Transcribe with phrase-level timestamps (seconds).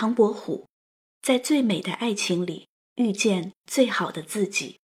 [0.00, 0.64] 唐伯虎
[1.20, 4.78] 在最美的爱情里遇见最好的自己。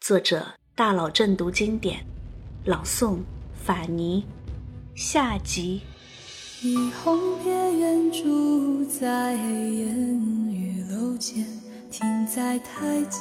[0.00, 2.04] 作者：大佬正读经典，
[2.64, 3.20] 朗诵：
[3.54, 4.24] 法尼。
[4.96, 5.82] 下集。
[6.60, 10.20] 霓虹别远住在烟
[10.50, 11.46] 雨楼前，
[11.88, 13.20] 停在台阶，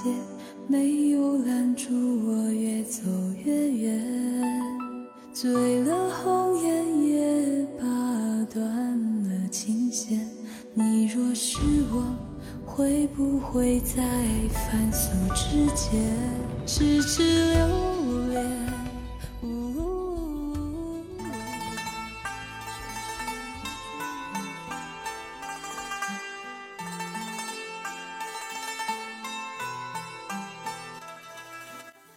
[0.68, 1.92] 没有拦住
[2.26, 3.04] 我越走
[3.46, 4.02] 越远。
[5.32, 7.86] 醉了红颜，也拔
[8.52, 8.66] 断
[9.30, 10.28] 了琴弦。
[10.76, 11.60] 你若是
[11.92, 12.04] 我，
[12.66, 14.02] 会不会在
[14.50, 16.02] 凡俗之间
[16.66, 18.74] 痴痴留恋？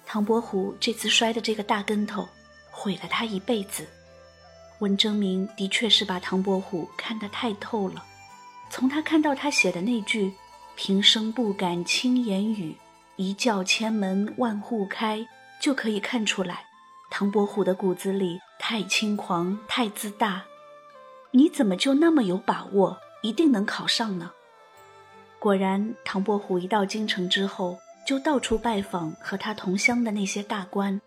[0.06, 2.26] 唐伯虎这次摔的这个大跟头，
[2.70, 3.86] 毁了他一辈子。
[4.78, 8.02] 文征明的确是把唐伯虎看得太透了。
[8.70, 10.34] 从他看到他写的那句
[10.76, 12.76] “平生不敢轻言语，
[13.16, 15.26] 一叫千门万户开”，
[15.60, 16.64] 就可以看出来，
[17.10, 20.44] 唐伯虎的骨子里太轻狂、太自大。
[21.30, 24.32] 你怎么就那么有把握，一定能考上呢？
[25.38, 27.78] 果然，唐伯虎一到京城之后。
[28.06, 31.00] 就到处拜访和他同乡的那些大官，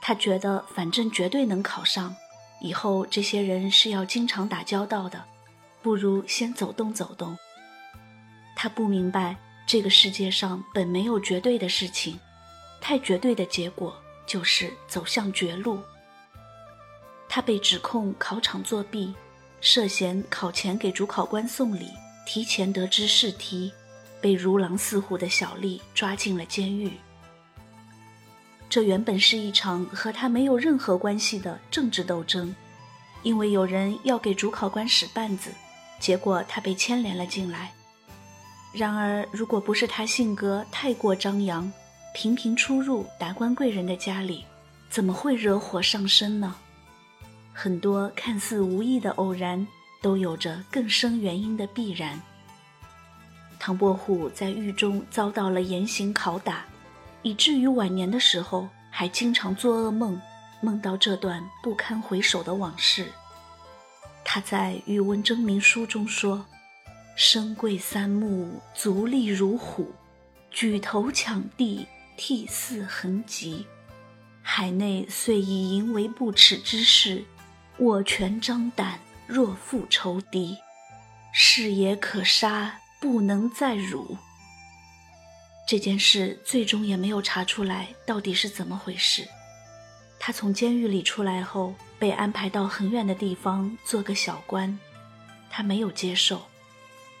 [0.00, 2.16] 他觉得反正绝对能考上，
[2.62, 5.22] 以后这些人是要经常打交道的，
[5.88, 7.34] 不如先走动走动。
[8.54, 9.34] 他不明白
[9.66, 12.20] 这个世界上本没有绝对的事情，
[12.78, 15.80] 太绝对的结果就是走向绝路。
[17.26, 19.14] 他被指控考场作弊，
[19.62, 21.88] 涉嫌考前给主考官送礼，
[22.26, 23.72] 提前得知试题。
[24.20, 26.92] 被如狼似虎的小丽抓进了监狱。
[28.68, 32.54] 这原本是一场和他没有任何关系的政治斗争，
[33.22, 35.50] 因为有人要给主考官使绊子，
[35.98, 37.72] 结果他被牵连了进来。
[38.72, 41.72] 然而，如果不是他性格太过张扬，
[42.14, 44.44] 频频出入达官贵人的家里，
[44.90, 46.54] 怎么会惹火上身呢？
[47.52, 49.66] 很多看似无意的偶然，
[50.00, 52.20] 都有着更深原因的必然。
[53.58, 56.64] 唐伯虎在狱中遭到了严刑拷打，
[57.22, 60.20] 以至于晚年的时候还经常做噩梦，
[60.60, 63.10] 梦到这段不堪回首的往事。
[64.30, 66.44] 他在《与文征明书》中说
[67.16, 69.90] ：“身贵三目，足力如虎，
[70.50, 73.64] 举头抢地，涕泗横疾。
[74.42, 77.24] 海内虽以淫为不耻之事，
[77.78, 80.58] 我拳张胆，若负仇敌，
[81.32, 84.18] 是也可杀。”不能再辱。
[85.68, 89.24] 这件事最终也没有查出来到底是怎么回事。
[90.18, 94.78] 他从监狱里出来后，被安排到很远的地方做个小官，
[95.50, 96.42] 他没有接受。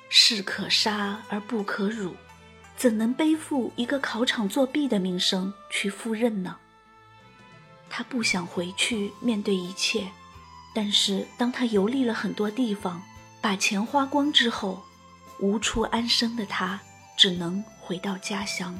[0.08, 2.14] 士可杀而不可辱，
[2.76, 6.56] 怎能背负一个考场作弊的名声去赴任呢？
[7.90, 10.08] 他不想回去面对一切，
[10.74, 13.02] 但是当他游历了很多地方，
[13.40, 14.82] 把钱花光之后。
[15.40, 16.80] 无处安身的他，
[17.16, 18.76] 只能回到家乡。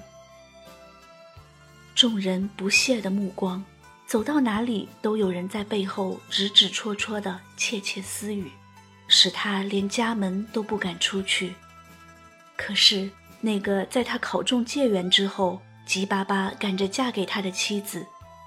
[1.95, 3.65] 众人不屑的目光，
[4.08, 8.50] 走到哪里都有人在背后指指戳戳的窃窃私语，
[9.06, 11.52] 使他连家门都不敢出去。
[12.56, 13.10] 可是
[13.42, 18.06] 那个在他考中解元之后，急巴巴赶着嫁给他的妻子，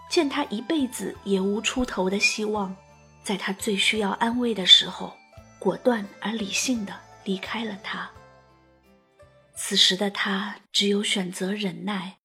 [0.09, 2.75] 见他一辈子也无出头的希望，
[3.23, 5.15] 在他最需要安慰的时候，
[5.59, 6.93] 果断而理性的。
[7.23, 8.09] 离开了他。
[9.55, 12.17] 此时的他只有选择忍耐。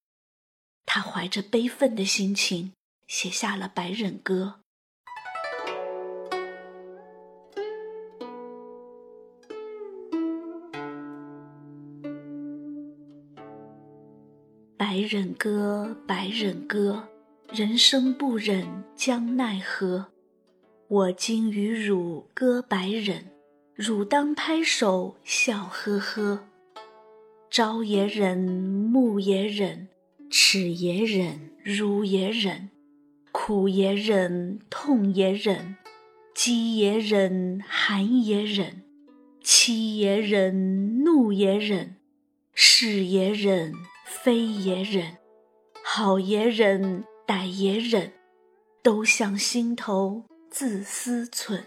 [0.86, 2.72] 他怀着悲愤的心情
[3.06, 4.56] 写下了《白忍歌》。
[14.76, 17.08] 白忍歌，白忍歌，
[17.52, 20.06] 人生不忍将奈何？
[20.88, 23.30] 我今与汝歌白忍。
[23.74, 26.48] 汝当拍手笑呵呵，
[27.50, 29.88] 朝也忍，暮也忍，
[30.30, 32.70] 耻也忍，辱也忍，
[33.38, 35.76] 苦也忍，痛也忍，
[36.34, 38.82] 饥也忍，寒也忍，
[39.42, 41.96] 妻也忍，怒也忍，
[42.54, 43.74] 是也忍，
[44.06, 45.18] 非也忍，
[45.84, 48.14] 好也忍，歹也忍，
[48.82, 51.60] 都向心头自私忖。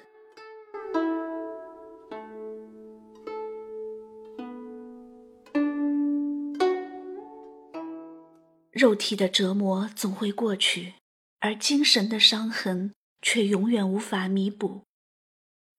[8.72, 10.94] 肉体的折磨总会过去，
[11.40, 14.84] 而精神的伤痕却永远无法弥补。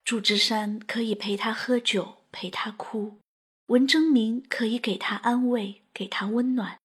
[0.04, 3.18] 祝枝山可以陪他喝酒，陪他哭，
[3.66, 6.78] 文征明可以给他安慰，给他温暖。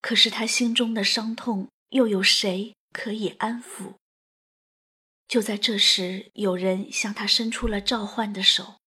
[0.00, 3.94] 可是他心中的伤痛，又有谁可以安抚？
[5.28, 8.78] 就在这时，有人向他伸出了召唤的手，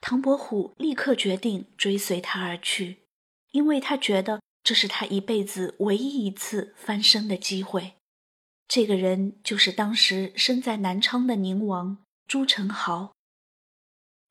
[0.00, 3.04] 唐伯虎立刻决定追随他而去，
[3.52, 7.97] 因为他觉得这是他一辈子唯一一次翻身的机会。
[8.68, 13.12] 这个人就是当时身在南昌的宁王朱宸濠。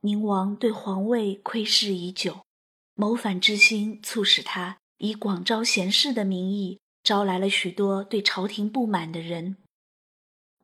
[0.01, 2.45] 宁王对皇位窥视已久，
[2.93, 9.57] 谋反之心促使他以广招贤士的名义，招来了许多对朝廷不满的人。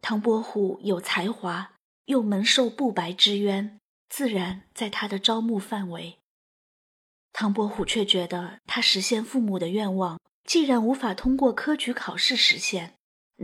[0.02, 1.74] 唐伯虎有才华，
[2.06, 6.20] 又蒙受不白之冤，自然在他的招募范围。
[7.31, 12.94] 唐伯虎却觉得，他实现父母的愿望，既然无法通过科举考试实现，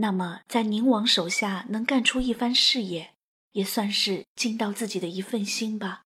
[0.00, 3.14] 那么在宁王手下能干出一番事业，
[3.52, 6.02] 也算是尽到自己的一份心吧。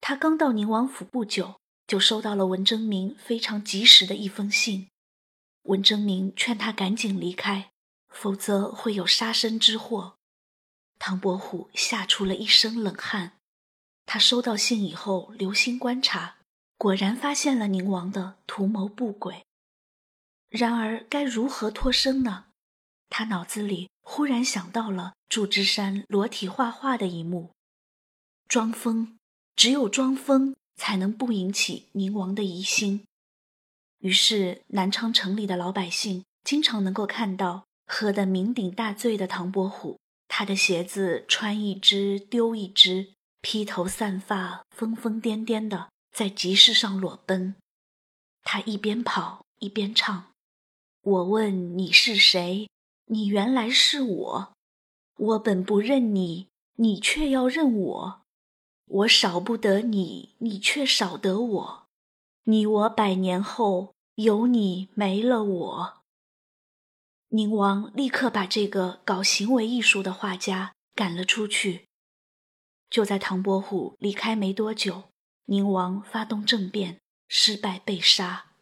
[0.00, 4.88] 他刚到宁王府不久，就收到了文征明非常及时的一封信。
[5.62, 7.70] 文征明劝他赶紧离开。
[8.14, 10.14] 否则会有杀身之祸。
[11.00, 13.32] 唐伯虎吓出了一身冷汗。
[14.06, 16.36] 他收到信以后，留心观察，
[16.78, 19.44] 果然发现了宁王的图谋不轨。
[20.56, 22.44] 然而，该如何脱身呢？
[23.10, 27.50] 他脑子里忽然想到了祝枝山裸体画画的一幕，
[28.46, 29.18] 装疯，
[29.56, 33.04] 只有装疯才能不引起宁王的疑心。
[33.98, 37.64] 于是，南昌城里的老百姓经常能够看到。
[37.86, 43.12] 喝得酩酊大醉的唐伯虎，他的鞋子穿一只丢一只，
[43.42, 47.56] 披头散发、疯疯癫癫的在集市上裸奔。
[48.42, 50.32] 他一边跑一边唱
[51.06, 52.70] ：“我问你是谁，
[53.08, 54.52] 你原来是我。
[55.18, 58.22] 我本不认你，你却要认我。
[58.86, 61.86] 我少不得你，你却少得我。
[62.44, 66.02] 你我百年后，有你没了我。”
[67.28, 71.84] 宁王立刻把这个搞行为艺术的画家赶了出去。
[72.88, 75.10] 就在唐伯虎离开没多久，
[75.44, 76.98] 宁王发动政变，
[77.28, 78.53] 失败被杀。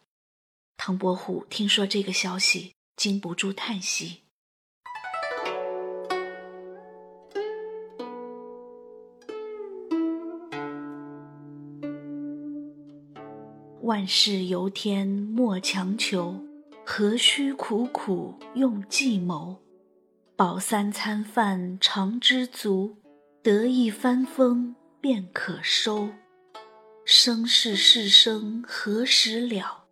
[0.77, 4.23] 唐伯虎听说这个消息，禁不住叹息。
[13.81, 16.43] 万事由天莫强求。
[16.85, 19.61] 何须苦苦用计谋？
[20.35, 22.97] 饱三餐饭常知足，
[23.41, 26.09] 得一番风便可收。
[27.05, 29.82] 生是世生何时了？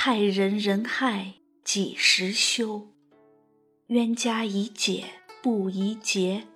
[0.00, 1.34] 害人人害
[1.64, 2.86] 几时休？
[3.88, 5.06] 冤家宜解
[5.42, 6.46] 不宜结，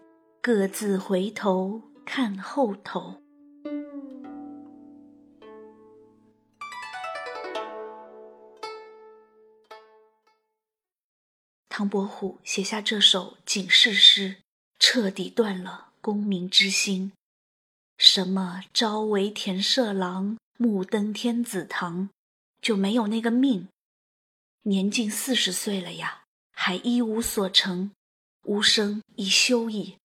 [0.40, 3.20] 各自回头看后头。
[11.68, 14.36] 唐伯虎写下这首警示诗，
[14.78, 17.10] 彻底断了功名之心。
[17.98, 22.08] 什么朝为田舍郎，暮登天子堂，
[22.62, 23.68] 就没有那个命。
[24.62, 26.22] 年近四十岁了呀，
[26.52, 27.90] 还一无所成，
[28.44, 29.96] 无生已休矣。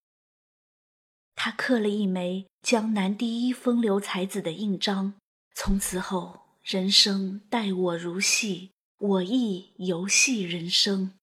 [1.36, 5.14] 他刻了一枚江南第一风流才子的印章，
[5.54, 11.14] 从此后，人生待我如戏，我亦游戏人生。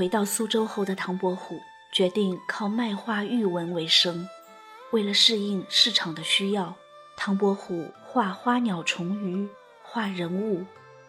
[0.00, 1.60] 回到苏州后的唐伯虎
[1.92, 4.26] 决定靠卖画玉文为生。
[4.92, 6.74] 为了适应市场的需要，
[7.18, 9.46] 唐伯虎画花鸟虫鱼，
[9.82, 10.64] 画人物，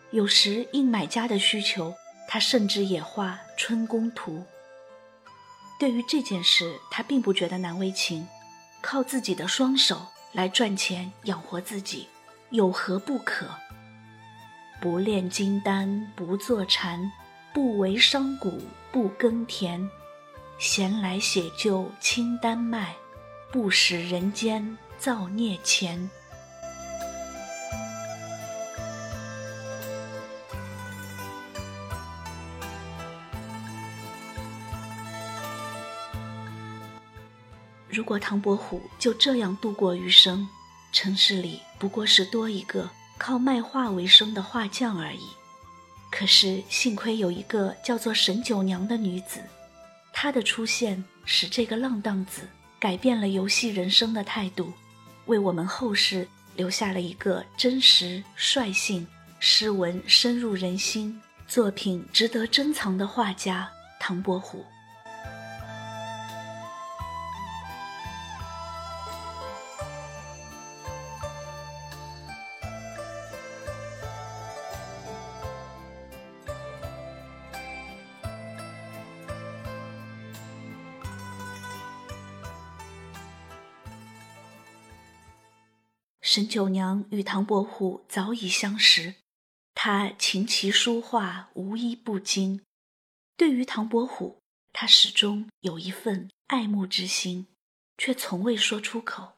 [0.10, 1.94] 有时应买家的需求，
[2.28, 4.44] 他甚至也画春宫图。
[5.80, 8.28] 对于这件事，他并不觉得难为情，
[8.82, 12.10] 靠自己的双手来赚钱养活自己，
[12.50, 13.46] 有何不可？
[14.82, 17.10] 不炼金丹不坐禅。
[17.54, 18.50] 不为商贾
[18.92, 19.90] 不耕田，
[20.58, 22.94] 闲来写就清丹卖，
[23.50, 26.10] 不使人间造孽钱。
[37.88, 40.48] 如果唐伯虎就这样度过余生，
[40.92, 45.41] 城市里不过是多一个靠卖画为生的画匠而已。
[46.12, 49.40] 可是幸亏有一个叫做沈九娘的女子，
[50.12, 52.42] 她的出现使这个浪荡子
[52.80, 54.72] 改变了游戏人生的态度，
[55.26, 59.08] 为我们后世留下了一个真实、率性、
[59.40, 63.68] 诗文深入人心、作品值得珍藏的画家
[64.00, 64.66] 唐伯虎。
[86.34, 89.16] 沈九娘与唐伯虎早已相识，
[89.76, 92.64] 她琴棋书画无一不精。
[93.36, 94.40] 对于唐伯虎，
[94.72, 97.48] 她始终有一份爱慕之心，
[97.98, 99.34] 却从未说出口，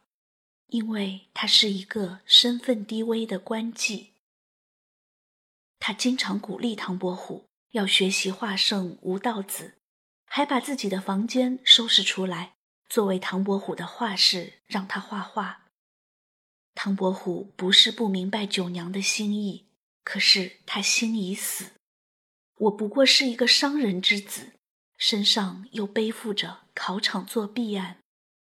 [0.68, 4.10] 因为他是一个身份低微的官妓。
[5.80, 9.80] 他经常鼓励唐伯虎要学习画圣吴道子，
[10.28, 12.54] 还把自己的房间收拾出来，
[12.88, 15.63] 作为唐伯虎的画室，让他画画。
[16.76, 19.66] 唐伯虎不是不明白九娘的心意，
[20.04, 21.72] 可是他心已死。
[22.56, 24.54] 我不过是一个商人之子，
[24.98, 28.00] 身上又背负着考场作弊案，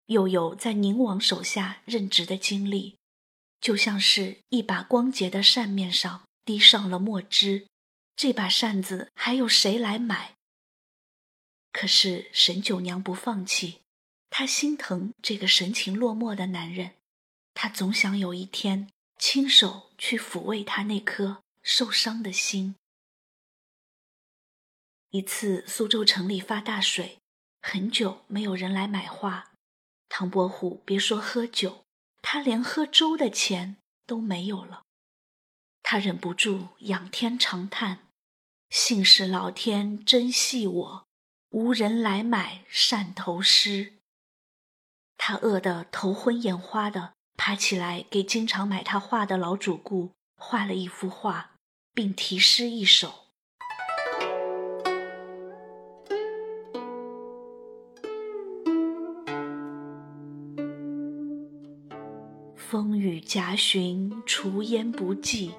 [0.07, 2.97] 又有在宁王手下任职的经历，
[3.59, 7.67] 就像是一把光洁的扇面上滴上了墨汁，
[8.15, 10.35] 这把扇子还有谁来买？
[11.71, 13.81] 可是沈九娘不放弃，
[14.29, 16.91] 她心疼这个神情落寞的男人。
[17.53, 22.75] 他总想有一天亲手去抚慰他那颗受伤的心。
[25.09, 27.19] 一次，苏州城里发大水，
[27.61, 29.51] 很久没有人来买画。
[30.09, 31.85] 唐伯虎别说喝酒，
[32.21, 34.83] 他连喝粥的钱都没有了。
[35.83, 38.07] 他忍不住仰天长叹
[38.71, 41.07] ：“幸是老天真惜我，
[41.49, 43.93] 无人来买汕头诗。”
[45.17, 47.13] 他饿得头昏眼花的。
[47.35, 51.51] 爬起来，给经常买他画的老主顾画了一幅画，
[51.93, 53.13] 并题诗一首
[62.55, 65.51] ：“风雨夹寻，除烟不济；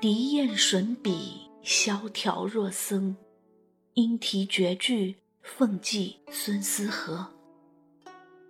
[0.00, 3.16] 笛雁吮笔，萧条若僧。
[3.94, 7.26] 莺啼绝句，凤寄孙思和。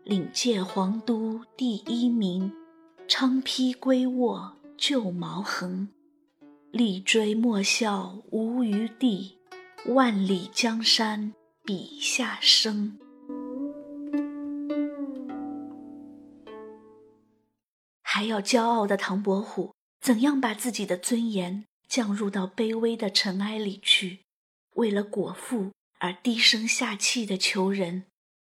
[0.05, 2.53] 领界皇都第一名。”
[3.09, 5.89] 昌披归卧旧毛横，
[6.71, 9.39] 力追莫笑无余地。
[9.87, 12.99] 万里江山笔下生。
[18.01, 24.21] 还要骄傲的唐伯虎，怎样把自己的尊严降入到卑微的尘埃里去？
[24.77, 28.05] 为了果腹而低声下气的求人，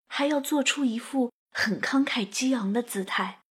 [0.07, 3.42] 还要做出一副很慷慨激昂的姿态。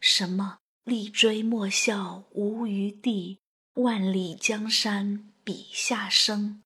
[0.00, 3.38] 什么力追莫笑无余地，
[3.74, 6.62] 万里江山笔下生。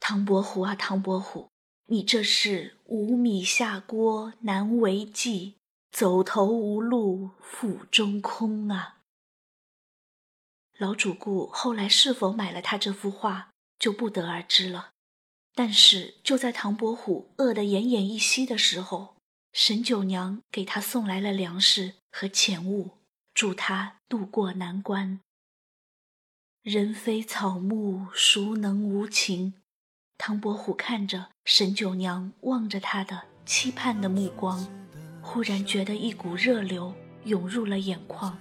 [0.00, 1.50] 唐伯虎啊，唐伯虎，
[1.86, 5.56] 你这是无米下锅难为继，
[5.90, 8.98] 走投无路腹中空啊！
[10.78, 14.90] 老主顾后来是否买了他这幅画，就不得而知了。
[15.54, 19.16] 但是就在唐伯虎饿得奄奄一息的时候，
[19.52, 22.92] 沈九娘给他送来了粮食和钱物，
[23.34, 25.20] 助他渡过难关。
[26.62, 29.52] 人非草木，孰能无情？
[30.16, 34.66] 唐伯虎看着沈九娘望着他的期盼的目光，
[35.20, 36.94] 忽然觉得一股热流
[37.24, 38.34] 涌入了眼眶，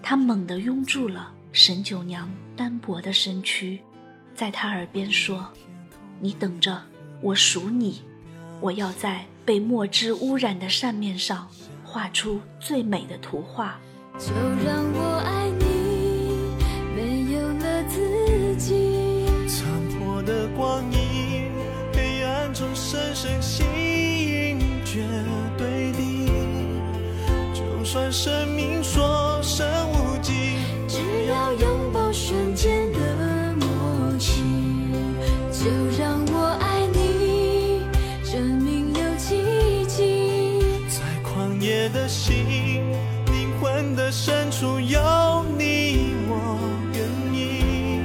[0.00, 3.82] 他猛地拥住了沈九娘单薄的身躯，
[4.32, 5.52] 在他耳边说
[6.22, 6.80] ：“你等着，
[7.20, 8.02] 我数你，
[8.60, 11.48] 我要在。”被墨汁污染的扇面上，
[11.96, 13.80] 画出最美的图画。
[14.18, 14.28] 就
[14.62, 15.64] 让我爱你，
[16.94, 19.24] 没有了自己。
[19.48, 21.50] 残破的光阴，
[21.94, 25.06] 黑暗中深深吸引，绝
[25.56, 26.30] 对的。
[27.54, 30.98] 就算生命所剩无几，只
[31.30, 34.42] 要拥抱瞬间的默契。
[35.50, 36.25] 就让
[41.88, 42.44] 的心
[43.26, 46.58] 灵魂的深处有你我
[46.92, 48.00] 愿意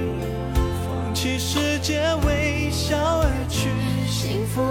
[0.85, 3.69] 放弃世界微笑而去
[4.07, 4.61] 幸福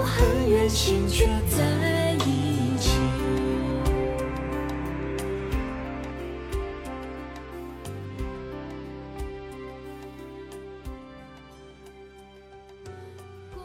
[0.49, 0.69] 远
[1.09, 2.99] 却在一起。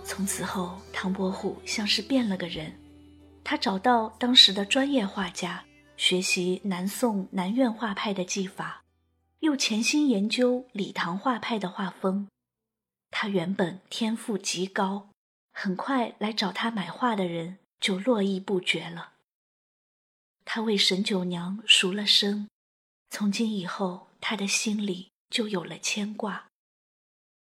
[0.02, 2.85] 从此后唐伯虎像是变了个人。
[3.48, 5.64] 他找到当时的专业画家，
[5.96, 8.82] 学习南宋南苑画派的技法，
[9.38, 12.26] 又潜心研究李唐画派的画风。
[13.12, 15.10] 他原本天赋极高，
[15.52, 19.12] 很快来找他买画的人就络绎不绝了。
[20.44, 22.48] 他为沈九娘赎了身，
[23.10, 26.48] 从今以后，他的心里就有了牵挂。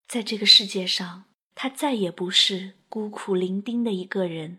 [0.06, 1.24] 在这个世界上，
[1.54, 4.58] 他再也不是孤苦伶仃的一个人。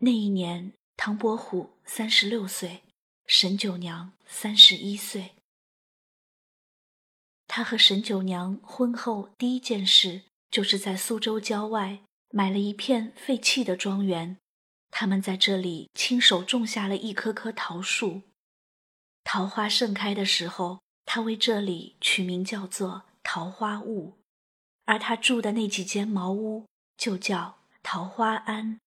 [0.00, 2.82] 那一年，唐伯虎三十六岁，
[3.26, 5.32] 沈九娘三十一岁。
[7.48, 11.98] 他和沈九娘婚后第一件事，就是在苏州郊外
[12.30, 14.36] 买了一片废弃的庄园，
[14.92, 18.22] 他们在这里亲手种下了一棵棵桃树。
[19.24, 24.16] 桃花盛开的时候，他为这里取名叫做桃花坞，
[24.84, 28.78] 而他住的那几间茅屋就叫桃花庵。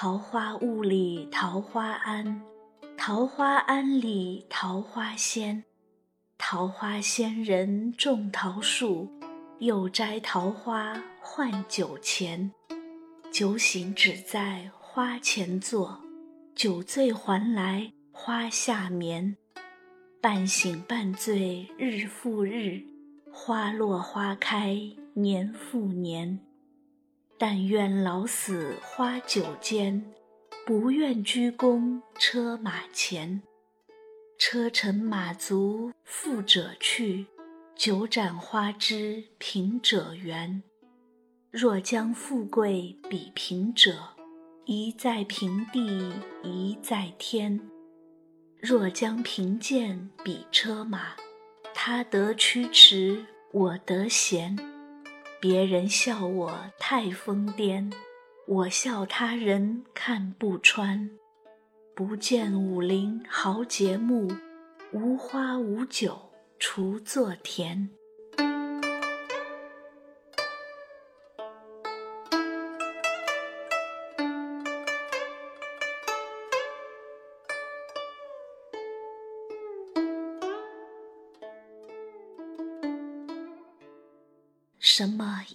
[0.00, 2.40] 桃花坞里桃花庵，
[2.96, 5.64] 桃花庵里桃花仙。
[6.38, 9.10] 桃花仙人种桃树，
[9.58, 12.52] 又摘桃花换酒钱。
[13.32, 16.00] 酒醒只在花前坐，
[16.54, 19.36] 酒醉还来花下眠。
[20.20, 22.84] 半醒半醉日复日，
[23.32, 24.78] 花落花开
[25.14, 26.38] 年复年。
[27.38, 30.12] 但愿老死花酒间，
[30.66, 33.40] 不愿鞠躬车马前。
[34.36, 37.26] 车尘马足富者去，
[37.76, 40.62] 酒盏花枝贫者缘。
[41.52, 44.16] 若将富贵比贫者，
[44.64, 47.60] 一在平地一在天。
[48.60, 51.14] 若将贫贱比车马，
[51.72, 54.58] 他得驱驰，我得闲。
[55.40, 57.92] 别人笑我太疯癫，
[58.46, 61.10] 我笑他人看不穿。
[61.94, 64.28] 不见武陵豪杰墓，
[64.92, 66.18] 无花无酒
[66.58, 67.88] 锄作田。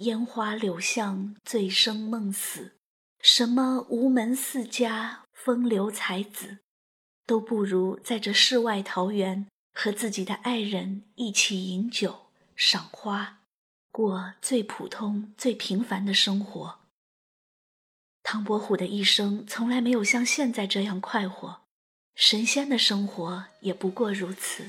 [0.03, 2.77] 烟花柳巷醉生梦死，
[3.19, 6.59] 什么吴门四家风流才子，
[7.25, 13.39] 都不如在这世外桃源和自己的爱人一起饮酒、赏花，
[13.91, 16.79] 过最普通、最平凡的生活。
[18.23, 21.61] 唐伯虎的一生从来没有像现在这样快活，
[22.15, 24.63] 神仙的生活也不过如此。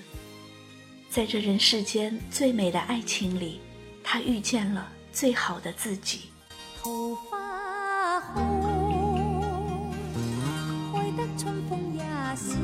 [1.09, 3.61] 在这人世间最美的爱情里。
[4.07, 6.23] 他遇见了最好的自己。
[6.83, 9.93] 桃花红，
[10.93, 12.03] 开得春风也
[12.35, 12.57] 笑，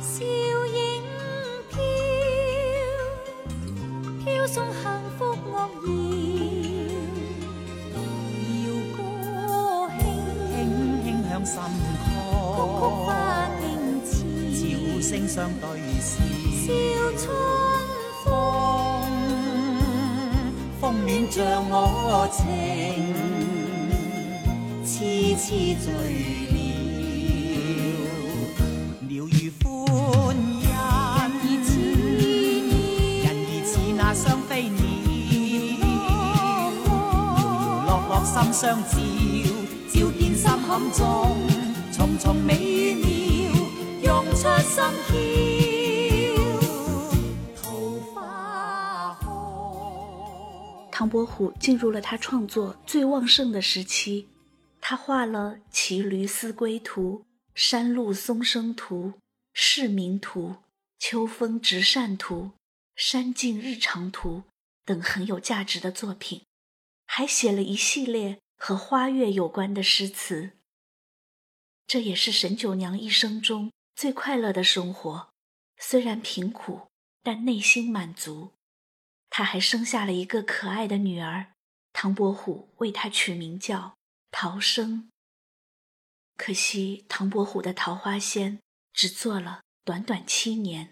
[0.00, 0.24] 笑
[0.66, 1.04] 影
[1.68, 1.78] 飘，
[4.24, 4.46] 飘。
[4.46, 4.82] 送幸
[5.18, 5.86] 福乐谣。
[8.64, 8.98] 谣歌
[10.00, 10.02] 轻
[11.04, 11.54] 轻轻响心
[12.06, 12.08] 头，
[12.72, 13.06] 曲曲花
[13.60, 13.62] 径
[14.02, 14.08] 似，
[14.56, 14.58] 笑
[15.02, 15.64] 声相对
[16.00, 16.08] 笑，
[16.64, 16.66] 笑
[17.18, 17.24] 春
[21.34, 22.46] 像我情，
[24.86, 25.90] 痴痴醉
[26.54, 26.56] 了。
[29.08, 29.66] 鸟语欢
[30.62, 31.66] 欣，
[33.24, 34.78] 人儿似那双飞鸟。
[35.82, 35.82] 摇
[36.86, 38.94] 摇落落心相照，
[39.92, 41.02] 照见心坎中
[41.90, 43.04] 重重美妙，
[44.04, 45.53] 涌出心窍。
[51.14, 54.26] 伯虎进入了他创作最旺盛的时期，
[54.80, 57.18] 他画了《骑驴思归图》
[57.54, 59.10] 《山路松声图》
[59.52, 60.48] 《市民图》
[60.98, 62.42] 《秋风直扇图》
[62.96, 64.38] 《山径日常图》
[64.84, 66.42] 等很有价值的作品，
[67.06, 70.50] 还写了一系列和花月有关的诗词。
[71.86, 75.28] 这也是沈九娘一生中最快乐的生活，
[75.78, 76.88] 虽然贫苦，
[77.22, 78.50] 但内心满足。
[79.36, 81.46] 他还生下了一个可爱的女儿，
[81.92, 83.96] 唐伯虎为她取名叫
[84.30, 85.08] 陶生。
[86.36, 88.60] 可惜唐伯虎的桃花仙
[88.92, 90.90] 只做了短短七年。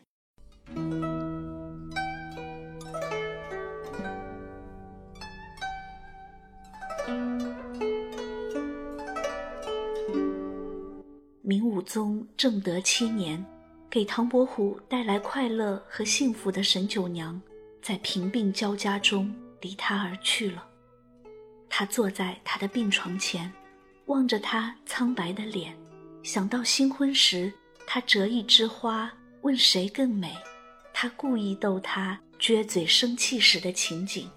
[11.43, 13.47] 明武宗正德七年，
[13.89, 17.41] 给唐伯虎带来快乐和幸福的沈九娘，
[17.83, 20.65] 在贫病交加中离他而去了。
[21.69, 23.53] 他坐在他的病床前，
[24.07, 25.77] 望着他苍白的脸，
[26.23, 27.53] 想到新婚时
[27.87, 30.33] 他折一枝花问谁更美，
[30.95, 34.31] 他故意逗他撅嘴生气时的情景。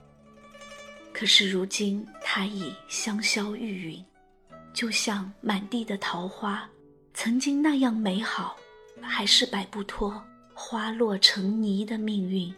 [1.14, 4.04] 可是如今他已香消玉殒，
[4.74, 6.68] 就像满地的桃花，
[7.14, 8.58] 曾经那样美好，
[9.02, 10.22] 还是摆不脱
[10.54, 12.54] 花落成泥的命运。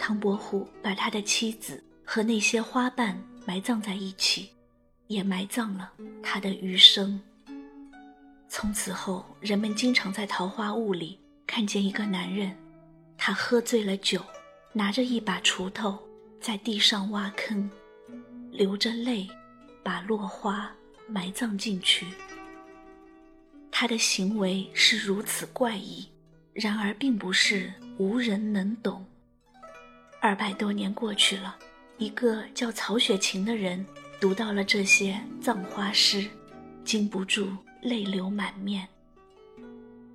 [0.00, 1.80] 唐伯虎把他的妻子。
[2.12, 4.50] 和那些花瓣埋葬在一起，
[5.06, 7.22] 也埋葬了他的余生。
[8.48, 12.52] 从此后，人们经常在桃花坞里看见一个男人，
[13.16, 14.20] 他喝醉了酒，
[14.72, 15.96] 拿着一把锄头
[16.40, 17.70] 在地上挖坑，
[18.50, 19.28] 流着泪，
[19.84, 20.68] 把落花
[21.06, 22.08] 埋葬进去。
[23.70, 26.04] 他的行为是如此怪异，
[26.52, 29.06] 然而并不是无人能懂。
[30.20, 31.56] 二百多年过去了。
[31.96, 33.84] 一个叫曹雪芹的人
[34.20, 36.26] 读到了这些葬花诗，
[36.84, 37.48] 禁不住
[37.82, 38.86] 泪流满面。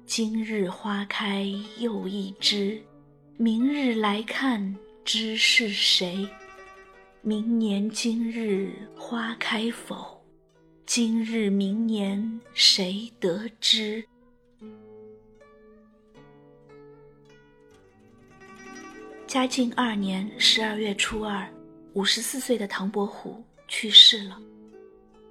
[0.06, 1.48] 今日花开
[1.80, 2.82] 又一枝，
[3.38, 6.28] 明日来看知是谁？
[7.22, 10.24] 明年今日花开否？
[10.86, 14.06] 今日明年谁得知？
[19.28, 21.48] 嘉靖二年十二月初二。
[21.94, 24.38] 五十四岁的唐伯虎去世了。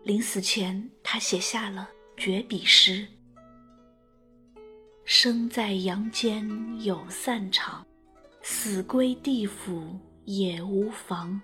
[0.02, 3.06] 临死前，他写下了绝笔诗
[5.04, 6.48] ：“生在阳间
[6.82, 7.86] 有散场，
[8.42, 11.38] 死归地府也无妨。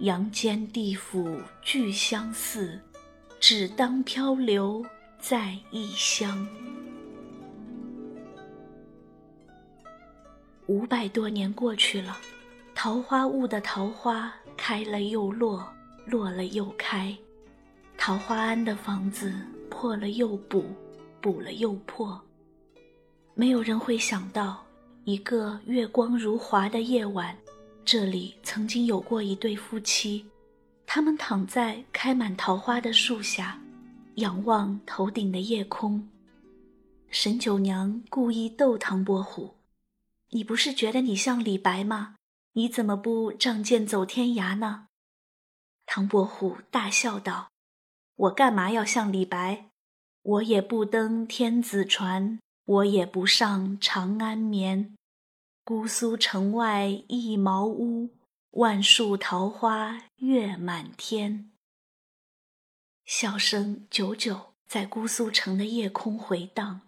[0.00, 2.78] 阳间地府俱相似，
[3.40, 4.84] 只当漂流
[5.18, 6.46] 在异乡。”
[10.70, 12.16] 五百多年过去了。
[12.76, 15.68] 桃花坞的桃花开了又落，
[16.06, 17.12] 落了又开；
[17.98, 19.34] 桃花庵的房子
[19.68, 20.64] 破了又补，
[21.20, 22.18] 补了又破。
[23.34, 24.64] 没有人会想到，
[25.02, 27.36] 一个月光如华的夜晚，
[27.84, 30.24] 这里曾经有过一对夫妻，
[30.86, 33.60] 他们躺在开满桃花的树下，
[34.14, 36.08] 仰望头顶的夜空。
[37.08, 39.52] 沈九娘故意逗唐伯虎
[40.30, 42.16] ：“你不是觉得你像李白吗？”
[42.54, 44.88] 你怎么不仗剑走天涯呢？
[45.86, 47.48] 唐伯虎大笑道
[48.16, 49.70] ：“我干嘛要像李白？
[50.22, 54.96] 我也不登天子船，我也不上长安眠。
[55.62, 58.10] 姑苏城外一茅屋，
[58.50, 61.52] 万树桃花月满天。”
[63.06, 66.80] 笑声久久在姑苏城的夜空回荡。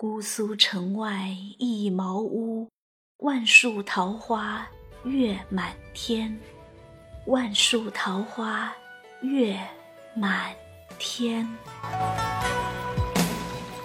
[0.00, 2.68] 姑苏城外一茅屋。
[3.16, 4.64] 万树桃花
[5.02, 6.38] 月满天，
[7.26, 8.72] 万树桃花
[9.22, 9.58] 月
[10.14, 10.54] 满
[11.00, 11.44] 天。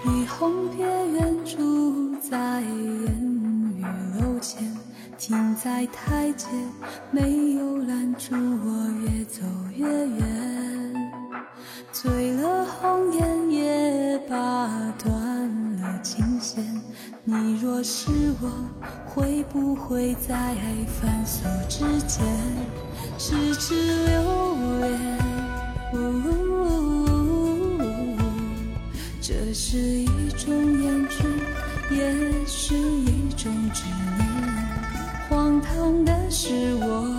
[0.04, 2.64] 霓虹别远住在烟
[3.76, 3.84] 雨
[4.20, 4.72] 楼前，
[5.18, 6.46] 停在台阶，
[7.10, 9.42] 没有拦住我越走
[9.74, 10.94] 越远。
[11.90, 14.92] 醉了红颜，也把
[17.24, 18.50] 你若是我，
[19.06, 20.54] 会不会在
[21.00, 22.24] 凡俗之间
[23.18, 24.90] 痴痴留恋？
[29.20, 31.24] 这是一种厌倦，
[31.90, 33.84] 也是一种执
[34.18, 34.28] 念。
[35.28, 37.16] 荒唐的是，我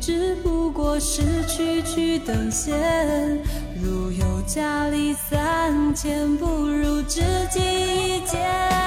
[0.00, 2.74] 只不过是区区等闲。
[4.48, 8.77] 家里三千，不如知己一见。